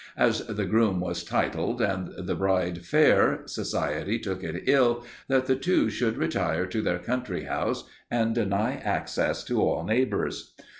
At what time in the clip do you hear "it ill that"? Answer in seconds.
4.43-5.45